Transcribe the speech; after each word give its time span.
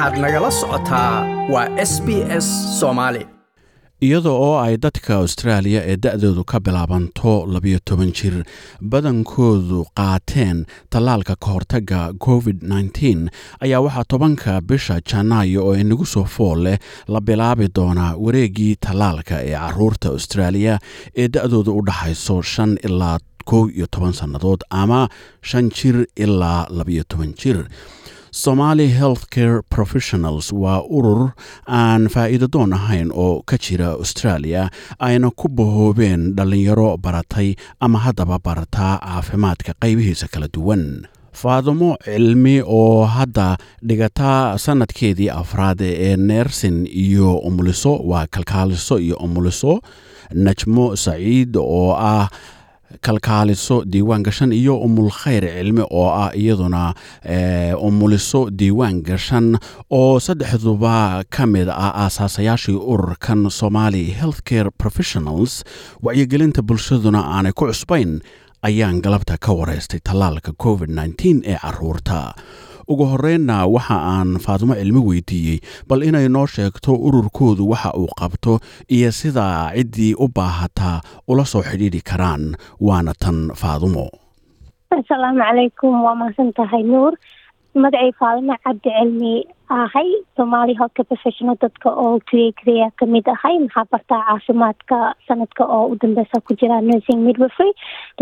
waxaad 0.00 0.18
nagala 0.24 0.50
socotaa 0.60 1.14
waa 1.52 1.68
s 1.90 1.92
b 2.06 2.08
s 2.44 2.46
soomaali 2.80 3.22
iyada 4.06 4.30
oo 4.30 4.56
ay 4.64 4.76
dadka 4.84 5.14
austraaliya 5.14 5.80
ee 5.90 5.96
da-doodu 6.04 6.44
ka 6.44 6.60
bilaabanto 6.60 7.32
labiyo 7.54 7.78
toban 7.88 8.12
jir 8.18 8.34
badankoodu 8.92 9.80
qaateen 9.98 10.64
tallaalka 10.92 11.34
ka 11.44 11.48
hortagga 11.54 12.00
covid 12.26 12.58
nteen 12.62 13.20
ayaa 13.64 13.80
waxaa 13.86 14.04
tobanka 14.12 14.60
bisha 14.60 14.96
janaayo 15.10 15.60
oo 15.68 15.74
inagu 15.82 16.06
soo 16.14 16.24
fool 16.24 16.58
leh 16.66 16.78
la 17.08 17.20
bilaabi 17.20 17.68
doonaa 17.76 18.12
wareegii 18.24 18.76
tallaalka 18.86 19.36
ee 19.48 19.54
carruurta 19.62 20.08
austraaliya 20.08 20.78
ee 21.16 21.28
da-doodu 21.34 21.76
u 21.78 21.82
dhaxayso 21.88 22.42
shan 22.52 22.72
ilaa 22.88 23.18
kow 23.44 23.68
iyo 23.76 23.86
toban 23.90 24.12
sannadood 24.12 24.60
ama 24.70 25.08
shan 25.42 25.68
jir 25.76 25.96
ilaa 26.16 26.66
labiyo 26.78 27.04
toban 27.08 27.32
jir 27.42 27.58
somali 28.30 28.88
healthcare 28.88 29.62
professionals 29.68 30.52
waa 30.52 30.82
urur 30.90 31.32
aan 31.66 32.08
faa'iido 32.08 32.46
doon 32.52 32.72
ahayn 32.72 33.10
oo 33.12 33.42
ka 33.46 33.56
jira 33.58 33.88
australia 33.98 34.70
ayna 34.98 35.30
ku 35.30 35.48
bahoobeen 35.48 36.34
dhallinyaro 36.36 36.96
baratay 36.96 37.54
ama 37.80 37.98
haddaba 37.98 38.38
barataa 38.38 38.98
caafimaadka 39.02 39.72
qaybihiisa 39.82 40.28
kala 40.32 40.48
duwan. 40.54 41.06
Faadumo 41.32 41.96
cilmi 42.04 42.62
oo 42.66 43.04
hadda 43.06 43.56
dhigataa 43.86 44.58
sanadkeedii 44.58 45.30
afraad 45.30 45.80
ee 45.82 46.16
neersin 46.16 46.86
iyo 46.86 47.34
umuliso 47.38 47.96
waa 48.10 48.26
kalkaaliso 48.26 48.98
iyo 48.98 49.16
umuliso 49.16 49.80
najmo 50.34 50.96
saciid 50.96 51.56
oo 51.56 51.94
ah 51.98 52.28
kalkaaliso 53.06 53.84
diiwaan 53.92 54.22
gashan 54.22 54.52
iyo 54.52 54.74
umul 54.86 55.10
khayr 55.10 55.44
cilmi 55.56 55.82
oo 55.90 56.08
ah 56.10 56.30
iyaduna 56.34 56.94
umuliso 57.78 58.50
diiwaan 58.50 59.02
gashan 59.02 59.58
oo 59.90 60.20
saddexduba 60.20 61.24
ka 61.30 61.46
mid 61.46 61.68
ah 61.68 61.92
aasaasayaashii 62.04 62.74
ururkan 62.92 63.50
somali 63.50 64.04
healthcare 64.20 64.70
professionals. 64.82 65.64
Wacyigelinta 66.02 66.62
bulshaduna 66.62 67.20
aanay 67.36 67.52
ku 67.52 67.66
cusbayn 67.70 68.20
ayaan 68.62 69.00
galabta 69.04 69.36
ka 69.40 69.52
wareystay 69.52 70.00
tallaalka 70.08 70.52
covid 70.64 70.90
ee 71.46 71.56
carruurta 71.62 72.34
ugu 72.92 73.04
horreynna 73.12 73.56
waxa 73.74 73.96
aan 74.14 74.30
faadumo 74.44 74.74
cilmi 74.80 75.00
weydiiyey 75.08 75.58
bal 75.88 76.02
inay 76.08 76.26
noo 76.28 76.46
sheegto 76.54 76.92
ururkoodu 77.06 77.68
waxa 77.72 77.90
uu 78.00 78.08
qabto 78.20 78.58
iyo 78.96 79.10
sida 79.20 79.46
ciddii 79.76 80.14
u 80.24 80.26
baahataa 80.36 81.00
ula 81.30 81.44
soo 81.52 81.62
xidhiidhi 81.68 82.00
karaan. 82.10 82.44
Waana 82.86 83.12
tan 83.22 83.38
faadumo 83.60 84.06
asalaamu 84.90 85.38
calaykum 85.38 86.02
waa 86.04 86.14
mahadsan 86.20 86.50
tahay 86.58 86.82
nuur. 86.82 87.12
Magacay 87.74 88.10
faadumo 88.18 88.54
cabdi 88.64 88.90
ahay 89.70 90.08
somaali 90.36 90.74
healthcare 90.78 91.06
professional 91.10 91.56
dadka 91.64 91.90
oo 92.04 92.18
creya 92.28 92.88
ka 92.98 93.06
mid 93.06 93.26
ahay. 93.34 93.54
Maxaa 93.64 93.84
bartaa 93.92 94.20
caafimaadka 94.28 94.98
sanadka 95.28 95.64
oo 95.76 95.86
u 95.92 95.98
dambeysa 96.02 96.40
ku 96.46 96.54
jira 96.60 96.80
nursing 96.88 97.20
midwifery 97.26 97.70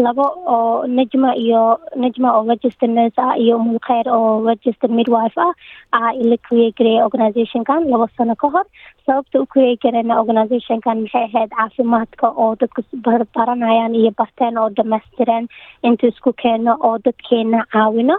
labo 0.07 0.27
oo 0.57 0.87
najma 0.99 1.33
iyo 1.45 1.63
najma 1.97 2.29
oo 2.37 2.45
register 2.53 2.89
nurse 2.89 3.19
ah 3.27 3.35
iyo 3.45 3.57
umul 3.57 3.81
kheyr 3.89 4.07
oo 4.19 4.45
register 4.51 4.91
midwife 4.99 5.39
ah 5.47 5.53
ah 5.93 6.13
ila 6.23 6.37
create 6.49 6.77
creya 6.77 7.05
organizationkan 7.09 7.89
labo 7.93 8.09
sano 8.17 8.35
ka 8.37 8.49
hor. 8.55 8.67
Sababta 9.09 9.41
u 9.41 9.47
gareyna 9.83 10.21
organizationkan 10.21 11.01
maxay 11.03 11.25
ahayd 11.33 11.51
caafimaadka 11.57 12.29
oo 12.37 12.53
dadka 12.61 12.83
baranayaan 13.35 13.95
iyo 13.95 14.13
barteen 14.21 14.59
oo 14.61 14.69
dhamaystireen 14.77 15.49
inta 15.83 16.07
isku 16.13 16.33
keeno 16.43 16.77
oo 16.81 16.99
dadkeena 17.05 17.65
caawino. 17.73 18.19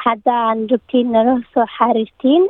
Haddaan 0.00 0.64
rabtiin 0.70 1.12
nala 1.12 1.34
soo 1.52 1.66
xariirtiin 1.76 2.46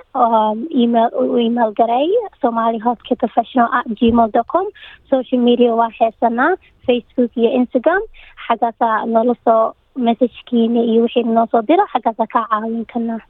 email 0.83 1.09
u 1.23 1.39
email 1.47 1.71
garay 1.81 2.09
somali 2.43 2.79
healthcare 2.85 3.19
professional 3.25 3.69
at 3.79 3.87
gmail 4.01 4.29
dot 4.37 4.47
com 4.53 4.67
social 5.13 5.41
media 5.49 5.75
waa 5.81 5.91
heesanaa 6.01 6.53
facebook 6.87 7.31
iyo 7.37 7.51
instagram. 7.61 8.03
Xaggaasaa 8.47 9.07
noola 9.07 9.35
soo 9.45 9.73
messagkiina 10.07 10.81
iyo 10.91 11.03
wixii 11.03 11.23
noo 11.37 11.47
soo 11.53 11.63
diro 11.69 11.85
xaggaasaa 11.93 12.27
kaa 12.35 12.47
caawin 12.51 12.85
karnaa 12.93 13.21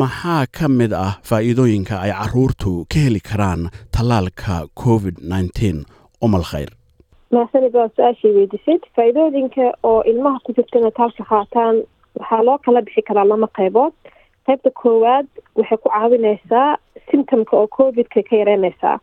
maxaa 0.00 0.44
ka 0.58 0.68
mid 0.68 0.92
ah 0.92 1.12
faa'iidooyinka 1.28 1.94
ay 2.04 2.12
caruurtu 2.20 2.72
ka 2.92 2.98
heli 3.04 3.20
karaan 3.30 3.62
tallaalka 3.96 4.54
covid 4.82 5.16
nteen 5.40 5.78
umal 6.26 6.44
khayr. 6.52 6.70
Mahadsanid 7.32 7.74
waa 7.78 7.88
su'aashii 7.96 8.32
weydisid 8.38 8.82
faa'iidooyinka 8.96 9.64
oo 9.90 10.00
ilmaha 10.10 10.38
ku 10.44 10.52
jirta 10.56 10.78
inay 10.78 10.94
taalka 10.98 11.24
qaataan 11.32 11.74
waxaa 12.18 12.42
loo 12.48 12.58
kala 12.64 12.82
bixi 12.86 13.02
karaa 13.08 13.24
lama 13.30 13.48
qaybood 13.58 13.92
qaybta 14.46 14.70
koowaad 14.80 15.26
waxay 15.58 15.78
ku 15.82 15.88
caawineysaa 15.94 16.76
symptomka 17.10 17.56
oo 17.56 17.66
covidka 17.76 18.22
ka 18.28 18.36
yareyneysaa 18.36 18.98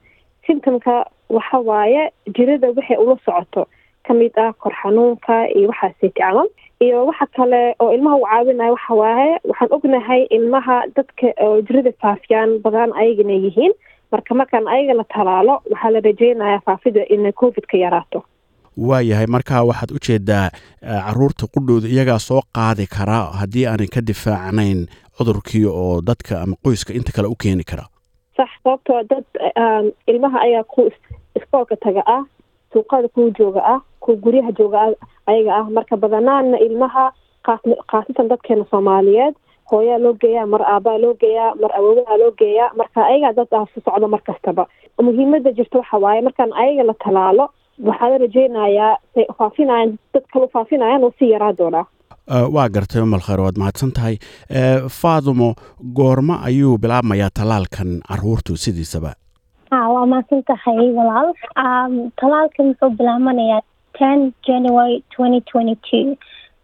symptomka 0.47 1.05
waxa 1.29 1.57
waaye 1.69 2.03
jirada 2.35 2.67
waxay 2.77 2.97
ula 2.97 3.15
socoto. 3.25 3.67
Kamid 4.07 4.33
ah 4.37 4.53
kor 4.53 4.73
xanuunka 4.81 5.47
iyo 5.55 5.67
waxaasiti 5.69 6.09
camal 6.19 6.47
iyo 6.81 7.05
waxa 7.05 7.25
kale 7.35 7.75
oo 7.79 7.93
ilmaha 7.93 8.15
u 8.17 8.25
caawinaya 8.25 8.71
waxa 8.75 8.93
waaye 8.93 9.33
waxaan 9.49 9.71
ognahay 9.77 10.21
ilmaha 10.37 10.75
dadka 10.95 11.27
oo 11.45 11.61
jirada 11.61 11.91
faafiyaan 12.01 12.59
badan 12.63 12.91
ayagana 13.01 13.33
yihiin. 13.33 13.73
Marka 14.11 14.35
markaan 14.35 14.67
ayaga 14.67 14.93
la 14.93 15.03
talaalo 15.13 15.61
waxaa 15.71 15.91
la 15.95 15.99
rajeynayaa 15.99 16.61
faafida 16.65 17.05
inay 17.13 17.31
covidka 17.31 17.77
yaraato. 17.77 18.23
Waayahay 18.77 19.27
markaa 19.27 19.63
waxaad 19.63 19.91
u 19.91 19.99
jeedaa 20.07 20.49
carruurta 20.81 21.45
qudhooda 21.53 21.87
iyagaa 21.87 22.19
soo 22.19 22.41
qaadi 22.57 22.87
karaa 22.87 23.25
haddii 23.39 23.65
aanay 23.67 23.87
ka 23.87 24.01
difaacnayn 24.01 24.87
cudurkii 25.17 25.65
oo 25.65 26.01
dadka 26.01 26.41
ama 26.41 26.55
qoyska 26.63 26.93
inta 26.93 27.11
kale 27.15 27.27
u 27.27 27.35
keeni 27.43 27.63
kara? 27.63 27.85
Sax 28.37 28.49
sababtoo 28.63 29.03
dad 29.09 29.25
ilmaha 30.07 30.39
ayaa 30.47 30.63
ku 30.63 30.89
iskoolka 31.35 31.75
taga 31.75 32.03
ah 32.05 32.23
suuqada 32.73 33.07
kuwa 33.07 33.29
jooga 33.39 33.61
ah 33.73 33.79
kuwa 33.99 34.17
guryaha 34.23 34.51
jooga 34.51 34.77
ah 34.81 34.93
ayaga 35.27 35.51
ah. 35.55 35.63
Marka 35.69 35.97
badanaana 35.97 36.57
ilmaha 36.59 37.11
khaasatan 37.91 38.27
dadkeena 38.29 38.65
soomaaliyeed 38.71 39.35
hooyaa 39.71 39.97
loo 40.03 40.13
geeyaa 40.13 40.45
mar 40.45 40.61
aabaa 40.73 40.97
loo 41.03 41.13
geeyaa 41.13 41.55
mar 41.61 41.71
awoowaha 41.77 42.17
loo 42.17 42.31
geeyaa 42.39 42.71
marka 42.79 43.05
ayagaa 43.05 43.33
dad 43.33 43.47
ah 43.59 43.65
su 43.73 43.81
socdo 43.85 44.07
mar 44.07 44.21
kastaba. 44.21 44.67
Muhiimada 45.01 45.51
jirta 45.51 45.77
waxa 45.77 45.97
waaye 45.97 46.21
markaan 46.21 46.53
ayaga 46.53 46.83
la 46.83 46.93
talaalo 47.03 47.45
waxaa 47.87 48.09
la 48.09 48.17
rajeynayaa 48.17 48.97
say 49.13 49.25
faafinayaan 49.37 49.97
dad 50.13 50.23
kale 50.33 50.45
u 50.45 50.49
faafinayaan 50.53 51.03
oo 51.03 51.13
si 51.19 51.29
yaraa 51.33 51.53
doonaa 51.57 51.85
waa 52.27 52.69
gartay 52.69 53.01
umal 53.01 53.19
khayr 53.21 53.39
waad 53.41 53.57
mahadsan 53.57 53.91
tahay. 53.91 54.17
Faadumo 54.99 55.55
goormo 55.93 56.37
ayuu 56.43 56.77
bilaabmayaa 56.77 57.29
tallaalkan 57.39 58.01
caruurtu 58.07 58.57
sidiisaba. 58.57 59.13
Waa 59.71 60.05
mahadsan 60.05 60.43
tahay 60.43 60.91
walaal. 60.99 61.33
Tallaalkan 62.21 62.67
wuxuu 62.73 62.89
bilaabanayaa 62.99 63.61
ten 63.97 64.33
january 64.47 65.03
twenty 65.15 65.41
twenty 65.51 65.75
two 65.89 66.15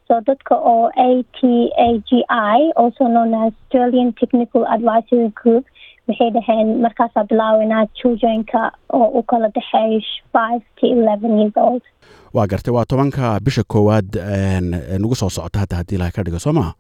so 0.07 0.21
dadka 0.27 0.55
oo 0.55 0.87
a 0.95 1.23
t 1.37 1.69
a 1.85 1.87
g 2.09 2.23
i 2.29 2.71
also 2.81 3.03
known 3.13 3.33
as 3.33 3.51
australian 3.53 4.13
technical 4.13 4.63
advisory 4.75 5.27
group 5.41 5.65
waxay 6.07 6.29
dhaheen 6.37 6.67
markaasaa 6.85 7.23
bilaaweynaa 7.29 7.85
childrenka 7.99 8.61
oo 8.97 9.07
u 9.19 9.23
kala 9.23 9.47
dhexeeyo 9.55 9.99
five 10.35 10.61
to 10.79 10.87
eleven 10.87 11.39
years 11.39 11.57
old. 11.57 11.81
waa 12.33 12.47
gartay 12.47 12.73
waa 12.77 12.85
tobanka 12.85 13.39
bisha 13.45 13.63
koowaad 13.73 14.09
nagu 14.99 15.15
soo 15.15 15.29
socota 15.29 15.59
hadda 15.59 15.75
haddii 15.79 15.95
ilahay 15.95 16.11
ka 16.17 16.23
dhigo 16.23 16.39
soo 16.39 16.53
maha 16.59 16.73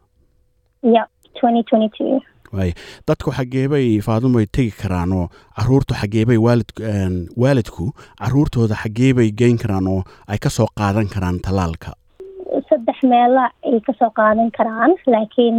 yep 0.95 1.07
twenty 1.39 1.63
twenty 1.69 1.89
two 1.97 2.21
waay 2.57 2.71
dadku 3.07 3.31
xageebay 3.37 3.87
faadumoy 4.07 4.45
tegi 4.55 4.71
karaan 4.81 5.11
oo 5.19 5.25
caruurtu 5.57 5.93
xageebay 6.01 6.37
waalid 6.45 6.69
waalidku 7.43 7.85
caruurtooda 8.21 8.75
xageebay 8.83 9.29
geyn 9.39 9.57
karaan 9.63 9.87
oo 9.93 10.01
ay 10.27 10.37
ka 10.45 10.49
soo 10.57 10.67
qaadan 10.79 11.09
karaan 11.15 11.39
tallaalka 11.47 11.91
saddex 12.87 13.03
meela 13.11 13.43
ay 13.65 13.79
ka 13.85 13.93
soo 13.99 14.09
qaadan 14.19 14.49
karaan 14.57 14.93
laakiin 15.13 15.57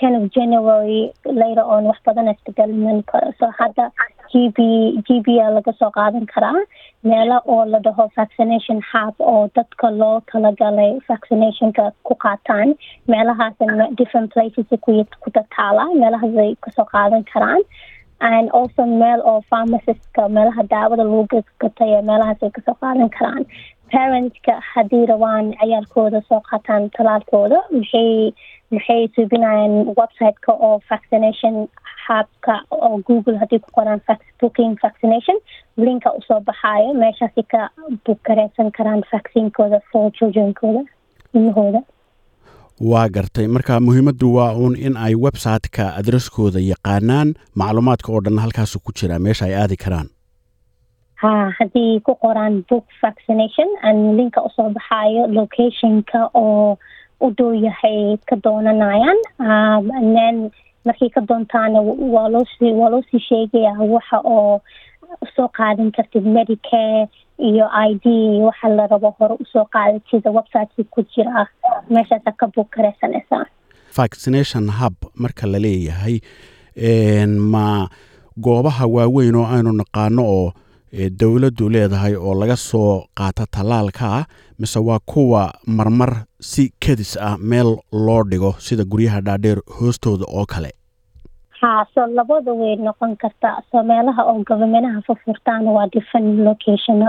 ten 0.00 0.14
of 0.18 0.24
january 0.36 1.12
later 1.24 1.62
on 1.62 1.84
wax 1.90 1.98
badan 2.06 2.28
isbedelman 2.32 3.02
so 3.38 3.46
hadda 3.58 3.86
g 4.32 4.48
b 4.56 4.58
g 5.06 5.20
b 5.26 5.38
a 5.38 5.46
laga 5.56 5.72
soo 5.78 5.90
qaadan 5.98 6.26
karaa. 6.34 6.60
Meelo 7.04 7.38
oo 7.46 7.64
la 7.72 7.78
dhaho 7.86 8.08
vaccination 8.16 8.80
hub 8.90 9.14
oo 9.20 9.48
dadka 9.56 9.90
loo 10.00 10.20
talagalay 10.32 10.92
vaccinationka 11.08 11.92
ku 12.02 12.14
qaataan 12.26 12.74
meelahaas 13.06 13.54
different 14.00 14.32
places 14.34 14.66
ku 14.84 15.30
tataala 15.38 15.84
meelahaas 16.02 16.36
ay 16.46 16.54
ka 16.60 16.70
soo 16.76 16.84
qaadan 16.94 17.24
karaan. 17.32 17.62
And 18.20 18.48
also 18.56 18.86
meel 18.86 19.20
oo 19.30 19.40
pharmacistska 19.50 20.28
meelaha 20.36 20.62
daawada 20.74 21.04
lagu 21.04 21.42
gatay 21.62 21.90
meelahaas 22.10 22.42
ay 22.42 22.50
ka 22.56 22.62
soo 22.66 22.76
qaadan 22.82 23.10
karaan 23.18 23.44
parentska 23.94 24.54
haddii 24.74 25.06
rabaan 25.12 25.46
ciyaalkooda 25.60 26.20
soo 26.28 26.40
qaataan 26.50 26.90
talaalkooda 26.96 27.58
maxay 27.78 28.10
maxay 28.74 29.02
suubinayaan 29.14 29.74
websiteka 30.00 30.52
oo 30.66 30.80
vaccination 30.90 31.54
hubka 32.06 32.54
oo 32.70 32.98
google 33.08 33.36
haddii 33.42 33.58
ku 33.64 33.70
qoraan 33.78 34.00
booking 34.40 34.74
vaccination 34.82 35.38
linka 35.86 36.12
u 36.18 36.20
soo 36.28 36.40
baxaayo 36.48 36.94
meeshaasi 37.02 37.42
ka 37.52 37.60
buk 38.06 38.18
gareysan 38.28 38.70
karaan 38.78 39.02
vaccinkooda 39.12 39.80
for 39.92 40.10
childrenkooda 40.18 40.82
ilmahooda. 41.34 41.80
Waa 42.90 43.08
gartay. 43.08 43.46
Marka 43.46 43.80
muhiimaddu 43.80 44.34
waa 44.34 44.52
uun 44.54 44.74
in 44.86 44.96
ay 44.96 45.14
website-ka 45.26 45.84
adresskooda 46.00 46.60
yaqaanaan 46.72 47.34
macluumaadka 47.54 48.12
oo 48.12 48.20
dhan 48.24 48.38
halkaasu 48.44 48.78
ku 48.84 48.92
jira 49.00 49.18
meesha 49.18 49.44
ay 49.46 49.54
aadi 49.62 49.76
karaan 49.84 50.08
ha 51.24 51.32
haddii 51.58 52.00
ku 52.06 52.12
qoraan 52.24 52.54
book 52.68 52.84
vaccination. 53.02 53.68
an 53.82 54.16
linka 54.16 54.40
u 54.46 54.50
soo 54.56 54.68
baxaayo 54.76 55.26
locationka 55.38 56.20
oo 56.34 56.76
u 57.20 57.30
dhow 57.38 57.52
yahay 57.66 58.16
ka 58.28 58.36
doonanayaan 58.44 59.18
then 60.16 60.50
markay 60.86 61.08
ka 61.16 61.20
doontaana 61.28 61.80
waa 62.14 62.28
loosii 62.34 62.72
waa 62.80 62.90
loosii 62.94 63.20
sheegayaa 63.28 63.84
waxa 63.94 64.18
oo 64.36 64.60
u 65.24 65.26
soo 65.36 65.48
qaadan 65.58 65.90
kartid 65.96 66.26
medicare 66.36 67.08
iyo 67.38 67.66
i 67.88 67.94
d 68.04 68.06
waxa 68.46 68.68
la 68.68 68.86
rabo 68.92 69.10
hore 69.18 69.34
u 69.40 69.44
soo 69.52 69.64
qaadatida 69.74 70.30
websiteki 70.38 70.84
ku 70.94 71.02
jira 71.14 71.46
meeshaasa 71.90 72.32
ka 72.40 72.46
bug 72.56 72.68
kareysanaysaa 72.76 73.44
vaccination 73.96 74.68
hub 74.80 74.94
marka 75.14 75.46
la 75.46 75.58
leeyahay 75.58 76.16
ma 77.52 77.88
goobaha 78.44 78.86
waaweyn 78.86 79.34
oo 79.40 79.46
aynu 79.56 79.72
naqaano 79.80 80.22
oo 80.36 80.52
dowladdu 81.20 81.68
leedahay 81.74 82.14
oo 82.16 82.34
laga 82.40 82.56
soo 82.56 83.04
qaato 83.18 83.44
tallaalka 83.56 84.04
ah 84.18 84.24
mise 84.58 84.78
waa 84.88 84.98
kuwa 85.12 85.42
marmar 85.66 86.12
si 86.40 86.70
kadis 86.86 87.16
ah 87.28 87.36
meel 87.38 87.70
loo 87.92 88.22
dhigo 88.30 88.52
sida 88.66 88.84
guryaha 88.84 89.20
dhaadheer 89.20 89.58
hoostooda 89.80 90.24
oo 90.28 90.46
kale? 90.46 90.70
Ha 91.60 91.86
so 91.94 92.06
labada 92.06 92.52
way 92.52 92.76
noqon 92.76 93.16
kartaa. 93.16 93.62
So 93.70 93.82
meelaha 93.82 94.22
oo 94.30 94.44
govermenaha 94.50 95.02
furfurtaan 95.06 95.64
waa 95.66 95.86
different 95.96 96.38
location. 96.48 97.02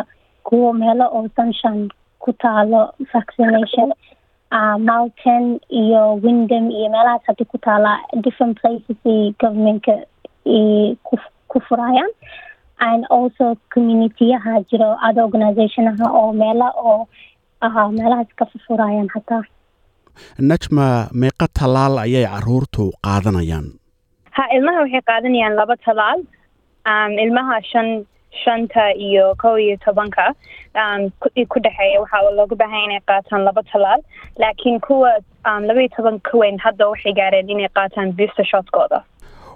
Kuwo 0.44 0.74
meelo 0.74 1.06
oo 1.18 1.28
sunshan 1.36 1.90
ku 2.20 2.34
taalo 2.34 2.82
vaccination 3.14 3.90
uh, 4.58 4.78
mountain 4.90 5.60
iyo 5.70 6.02
windham 6.24 6.72
iyo 6.72 6.90
meelahaas 6.90 7.22
haddii 7.28 7.46
ku 7.54 7.58
taala 7.58 8.00
different 8.24 8.58
places 8.62 8.98
governmentka 9.42 9.94
ku 11.50 11.60
furayaan 11.70 12.10
and 12.80 13.06
also 13.10 13.56
communityyaha 13.74 14.54
jiro 14.72 14.90
ada 15.08 15.24
organizationaha 15.28 16.06
oo 16.20 16.34
meela 16.34 16.68
oo 16.76 17.08
uh, 17.62 17.90
meelahaas 17.98 18.28
ka 18.36 18.46
furfurayaan 18.52 19.10
hataa. 19.16 19.44
Najma 20.40 20.88
meeqa 21.22 21.48
tallaal 21.60 21.98
ayay 22.06 22.26
caruurtu 22.34 22.92
qaadanayaan? 23.08 23.66
Ha 24.38 24.44
ilmaha 24.58 24.80
waxay 24.84 25.02
qaadanayaan 25.12 25.56
laba 25.62 25.76
talaal. 25.86 26.20
Um, 26.92 27.12
ilmaha 27.26 27.62
shan 27.72 28.06
shanta 28.44 28.92
iyo 29.08 29.36
kow 29.42 29.56
iyo 29.58 29.78
tobanka 29.86 30.26
um, 30.82 31.12
ku 31.52 31.60
dhexeeya 31.66 32.00
waxaa 32.04 32.32
looga 32.40 32.56
baahanya 32.62 32.86
inay 32.88 33.02
qaataan 33.12 33.44
laba 33.48 33.64
talaal. 33.72 34.02
Laakiin 34.40 34.80
kuwa 34.88 35.12
laba 35.68 35.80
iyo 35.82 35.90
toban 35.98 36.20
ka 36.20 36.38
weyn 36.38 36.58
hadda 36.66 36.88
waxay 36.92 37.14
gaareen 37.20 37.50
inay 37.50 37.70
qaataan 37.80 38.12
booster 38.18 38.46
shotkooda 38.52 39.04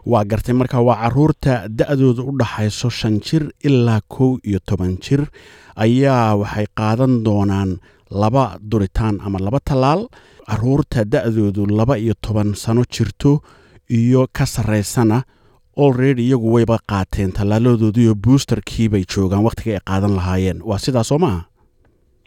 waa 0.05 0.23
gartay 0.25 0.53
marka 0.53 0.79
waa 0.81 0.95
carruurta 1.03 1.67
da-dooda 1.69 2.21
u 2.23 2.31
dhaxayso 2.39 2.89
shan 2.89 3.19
jir 3.19 3.43
ilaa 3.63 4.01
kow 4.07 4.37
iyo 4.43 4.59
toban 4.65 4.97
jir. 5.03 5.21
Ayaa 5.75 6.35
waxay 6.35 6.65
qaadan 6.77 7.23
doonaan 7.23 7.77
laba 8.11 8.57
duritaan 8.61 9.19
ama 9.25 9.39
laba 9.39 9.59
tallaal 9.59 10.07
carruurta 10.49 11.05
da-doodu 11.05 11.65
laba 11.67 11.97
iyo 11.97 12.13
toban 12.21 12.53
sano 12.55 12.83
jirto 12.93 13.41
iyo 13.89 14.27
ka 14.33 14.45
sarraysana 14.45 15.23
olredy 15.75 16.23
iyagu 16.27 16.53
wayba 16.53 16.77
qaateen 16.89 17.31
tallaaladoodiiyo 17.31 18.15
boosterkii 18.15 18.89
bay 18.89 19.03
joogaan 19.13 19.43
wakhtiga 19.47 19.71
ay 19.77 19.81
qaadan 19.89 20.15
lahaayeen. 20.19 20.59
Waa 20.69 20.79
sidaas 20.79 21.11
oo 21.11 21.19
maaha 21.19 21.45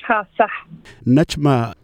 ha 0.08 0.26
sax. 0.38 0.50
Najma 1.06 1.74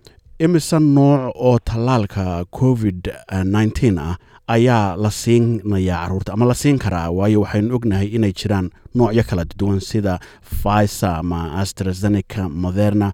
imisa 0.45 0.79
nooc 0.81 1.35
oo 1.49 1.59
tallaalka 1.69 2.25
covid 2.59 3.01
nneteen 3.45 3.99
ah 3.99 4.15
ayaa 4.55 4.97
la 5.05 5.11
siinayaa 5.11 5.99
carruurta 6.03 6.33
ama 6.33 6.47
la 6.51 6.55
siin 6.63 6.79
karaa 6.85 7.11
waayo 7.19 7.41
waxaynu 7.45 7.75
ognahay 7.79 8.09
inay 8.17 8.33
jiraan 8.41 8.71
noocyo 8.99 9.23
kala 9.31 9.45
duwan 9.61 9.81
sida 9.91 10.15
fiser 10.63 11.11
ama 11.23 11.41
astrazeneca 11.63 12.49
moderna. 12.49 13.09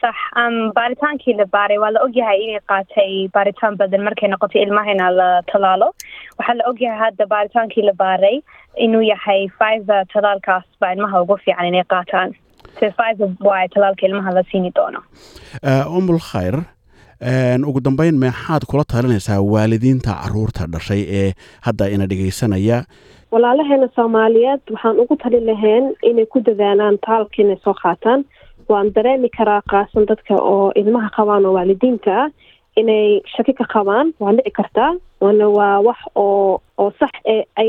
Sax 0.00 0.14
um, 0.40 0.56
baaritaankii 0.78 1.34
la 1.40 1.46
baaray 1.54 1.78
waa 1.82 1.90
la 1.90 2.00
ogyahay 2.06 2.38
inay 2.46 2.60
qaatay 2.72 3.12
baaritaan 3.34 3.76
badan 3.80 4.02
markay 4.08 4.28
noqotay 4.32 4.62
ilmahayna 4.66 5.10
la 5.18 5.28
talaalo 5.52 5.88
waxaa 6.38 6.54
la 6.60 6.64
ogyahay 6.70 6.98
hadda 7.04 7.26
baaritaankii 7.34 7.82
la 7.88 7.92
baaray 8.04 8.36
inuu 8.84 9.02
yahay 9.12 9.48
fiver 9.58 10.06
talaalkaas 10.14 10.64
baa 10.80 10.92
ilmaha 10.94 11.22
ugu 11.22 11.36
fiican 11.44 11.66
inay 11.72 11.84
qaataan 11.94 12.30
se 12.80 12.90
fiver 12.98 13.30
waay 13.48 13.68
talaalka 13.74 14.06
ilmaha 14.06 14.30
la 14.38 14.42
siini 14.50 14.70
doono. 14.76 15.00
Umul 15.98 16.20
khayr 16.30 16.56
ugu 17.68 17.80
dambeyn 17.80 18.16
maxaad 18.24 18.62
kula 18.70 18.84
talinaysaa 18.84 19.40
waalidiinta 19.52 20.12
carruurta 20.22 20.66
dhashay 20.72 21.02
ee 21.20 21.32
hadda 21.66 21.88
ina 21.94 22.06
dhegaysanaya 22.06 22.84
walaalaheena 23.32 23.88
soomaaliyeed 23.96 24.60
waxaan 24.74 25.00
ugu 25.02 25.16
tali 25.22 25.40
lahayn 25.40 25.94
inay 26.10 26.26
ku 26.26 26.40
dadaalaan 26.40 26.98
taalka 27.06 27.42
inay 27.42 27.58
soo 27.64 27.74
qaataan. 27.82 28.24
Waan 28.68 28.92
dareemi 28.94 29.28
karaa 29.36 29.62
qaasan 29.72 30.06
dadka 30.10 30.34
oo 30.52 30.72
ilmaha 30.80 31.08
qabaan 31.16 31.44
oo 31.46 31.52
waalidiinta 31.58 32.12
ah 32.22 32.28
inay 32.80 33.20
shaki 33.34 33.52
ka 33.60 33.64
qabaan. 33.74 34.12
Waa 34.20 34.32
dhici 34.36 34.50
kartaa. 34.58 34.92
Wana 35.20 35.48
waa 35.58 35.80
wax 35.86 35.98
oo 36.14 36.60
oo 36.78 36.90
sax 37.00 37.10
ay 37.56 37.68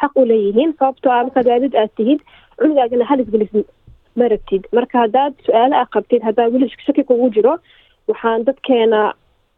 xaq 0.00 0.12
u 0.20 0.24
leeyihiin. 0.30 0.74
Sababtoo 0.78 1.12
ah 1.12 1.22
markaad 1.24 1.46
waalid 1.50 1.74
aad 1.82 1.90
tihid 1.96 2.20
cunugaagana 2.58 3.04
halis 3.10 3.28
gelis 3.32 3.50
ma 4.18 4.28
rabtid 4.32 4.62
marka 4.78 4.96
haddaad 5.04 5.32
su'aalo 5.46 5.74
ah 5.82 5.86
qabtid 5.94 6.22
haddaa 6.28 6.48
weli 6.54 6.68
shaki 6.86 7.02
kugu 7.10 7.28
jiro 7.36 7.54
waxaan 8.10 8.44
dadkeena 8.48 9.00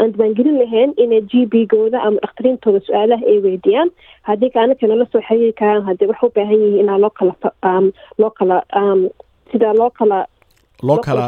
aan 0.00 0.12
dibaangelin 0.12 0.58
lahayn 0.62 0.90
inay 1.04 1.20
g 1.30 1.46
b 1.52 1.54
gooda 1.72 1.98
ama 2.06 2.18
dhakhtariintooda 2.24 2.80
su'aalaha 2.88 3.24
ay 3.32 3.38
weydiiyaan 3.46 3.90
haddii 4.28 4.50
kaanaka 4.56 4.86
nala 4.92 5.06
soo 5.12 5.22
xiriiri 5.28 5.52
karaan 5.60 5.82
haddii 5.88 6.08
wax 6.10 6.20
u 6.26 6.30
baahan 6.36 6.58
yihiin 6.64 6.80
inaa 6.84 6.98
loo 7.04 7.10
kala 7.18 7.34
loo 8.20 8.30
kala 8.38 8.56
sidaa 9.52 9.74
loo 9.80 9.90
kala 9.98 10.18
loo 10.88 10.98
kala 11.06 11.24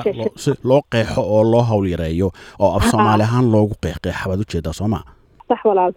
loo 0.71 0.83
qeexo 0.93 1.23
oo 1.35 1.43
loo 1.53 1.63
hawl 1.71 1.87
yareeyo 1.95 2.29
oo 2.63 2.71
af 2.77 2.85
soomaali 2.91 3.23
ahaan 3.29 3.47
loogu 3.55 3.75
qeexqeexa 3.85 4.29
baad 4.31 4.41
u 4.45 4.51
jeedaa 4.53 4.73
soo 4.81 4.89
maa 4.95 5.05
sax 5.49 5.61
walaal 5.71 5.93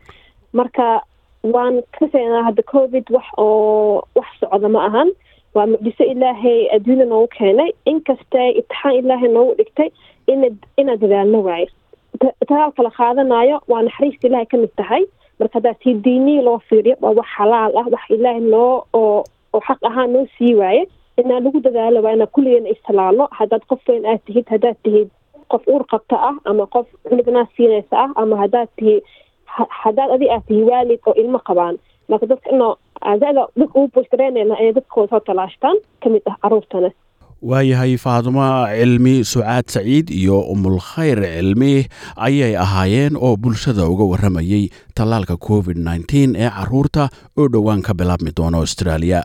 marka 0.59 0.85
waan 1.55 1.75
kaseynaa 1.99 2.43
hadda 2.47 2.63
covid 2.73 3.05
wax 3.15 3.25
oo 3.37 4.03
wax 4.17 4.27
socda 4.41 4.69
ma 4.75 4.79
ahan 4.89 5.09
waa 5.57 5.67
mucjiso 5.71 6.03
ilaahay 6.13 6.59
adduunya 6.75 7.05
noogu 7.11 7.27
keenay. 7.37 7.69
Inkastay 7.91 8.49
itixaan 8.59 8.95
ilaahay 8.99 9.29
noogu 9.35 9.53
dhigtay 9.59 9.89
ina 10.31 10.47
inaa 10.81 10.97
dadaalno 11.01 11.39
waayo. 11.47 11.67
Talaalka 12.49 12.83
la 12.83 12.91
qaadanayo 12.97 13.57
waa 13.71 13.81
naxariista 13.87 14.27
ilaahay 14.27 14.45
ka 14.51 14.57
mid 14.63 14.73
tahay. 14.79 15.03
Marka 15.39 15.53
haddaa 15.59 15.75
si 15.83 15.93
diiniyi 16.05 16.41
loo 16.47 16.59
fiiriyo 16.69 16.95
waa 17.01 17.13
wax 17.19 17.27
xalaal 17.37 17.71
ah 17.81 17.87
wax 17.93 18.03
ilaahay 18.15 18.41
noo 18.53 18.83
oo 19.01 19.23
oo 19.53 19.61
xaq 19.67 19.79
ahaan 19.89 20.09
noo 20.13 20.25
sii 20.37 20.53
waaye 20.61 20.83
inaa 21.21 21.39
lagu 21.45 21.59
dadaalo 21.65 22.01
waa 22.05 22.13
inaa 22.17 22.31
kulligeena 22.35 22.69
istalaalo 22.75 23.27
haddaad 23.37 23.63
qof 23.69 23.81
weyn 23.89 24.05
aad 24.05 24.21
tihid 24.25 24.45
haddaad 24.53 24.77
tihid 24.83 25.09
qof 25.51 25.63
uur 25.73 25.83
qabta 25.91 26.15
ah 26.29 26.35
ama 26.49 26.65
qof 26.75 26.87
cunugnaas 27.09 27.49
siinaysa 27.55 27.95
ah 28.03 28.09
ama 28.21 28.35
haddaad 28.41 28.69
tihi 28.77 28.95
haddaad 29.83 30.09
adi 30.15 30.27
aad 30.35 30.43
tihi 30.47 30.63
waalid 30.69 30.99
oo 31.07 31.13
ilmo 31.21 31.39
qabaan. 31.49 31.75
Marka 32.09 32.25
dadka 32.31 32.49
ino 32.55 32.67
da-da 33.01 33.33
dadka 33.59 33.75
ugu 33.79 33.89
boosgareynayna 33.95 34.55
inay 34.61 34.73
dadkooda 34.79 35.09
soo 35.13 35.19
talaashtaan 35.29 35.77
ka 36.03 36.09
mid 36.13 36.21
ah 36.31 36.37
caruurtana 36.43 36.89
waayahay 37.49 37.93
faadumo 38.05 38.45
cilmi 38.79 39.15
sucaad 39.31 39.65
saciid 39.75 40.09
iyo 40.19 40.37
umulkhayr 40.53 41.19
cilmi 41.35 41.73
ayay 42.27 42.53
ahaayeen 42.65 43.13
oo 43.25 43.35
bulshada 43.43 43.85
uga 43.93 44.03
warramayey 44.11 44.63
tallaalka 44.97 45.37
covid 45.47 45.77
nneteen 45.87 46.35
ee 46.35 46.49
carruurta 46.57 47.09
oo 47.39 47.47
dhowaan 47.53 47.81
ka 47.87 47.93
bilaabmi 47.99 48.31
doona 48.37 48.57
austraaliya 48.63 49.21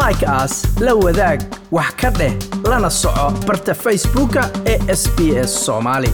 like 0.00 0.24
aas 0.36 0.54
la 0.86 0.94
wadaag 1.04 1.40
wax 1.76 1.90
ka 2.00 2.10
dheh 2.18 2.32
lana 2.70 2.90
soco 3.02 3.26
barta 3.48 3.74
facebooka 3.84 4.42
ee 4.72 4.78
sb 5.02 5.18
s 5.48 5.52
soomaali 5.66 6.10